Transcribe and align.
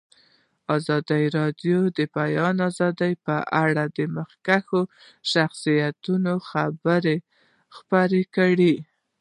ازادي 0.75 1.23
راډیو 1.37 1.79
د 1.91 1.91
د 1.97 1.99
بیان 2.15 2.55
آزادي 2.69 3.13
په 3.25 3.35
اړه 3.63 3.83
د 3.97 3.99
مخکښو 4.15 4.81
شخصیتونو 5.31 6.33
خبرې 6.49 7.17
خپرې 7.77 8.21
کړي. 8.35 8.75